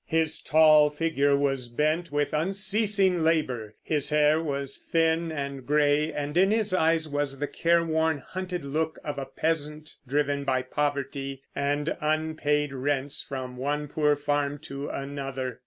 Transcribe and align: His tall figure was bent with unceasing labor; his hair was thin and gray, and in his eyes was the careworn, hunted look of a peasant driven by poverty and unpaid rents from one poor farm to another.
His 0.07 0.41
tall 0.41 0.89
figure 0.89 1.37
was 1.37 1.69
bent 1.69 2.11
with 2.11 2.33
unceasing 2.33 3.21
labor; 3.23 3.75
his 3.83 4.09
hair 4.09 4.41
was 4.41 4.79
thin 4.79 5.31
and 5.31 5.63
gray, 5.63 6.11
and 6.11 6.35
in 6.35 6.49
his 6.49 6.73
eyes 6.73 7.07
was 7.07 7.37
the 7.37 7.45
careworn, 7.45 8.17
hunted 8.17 8.65
look 8.65 8.97
of 9.03 9.19
a 9.19 9.25
peasant 9.27 9.97
driven 10.07 10.43
by 10.43 10.63
poverty 10.63 11.43
and 11.55 11.95
unpaid 11.99 12.73
rents 12.73 13.21
from 13.21 13.57
one 13.57 13.87
poor 13.87 14.15
farm 14.15 14.57
to 14.63 14.89
another. 14.89 15.59